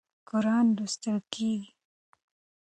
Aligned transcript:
قرآن 0.29 0.65
لوستل 0.77 1.17
کېږي. 1.33 1.69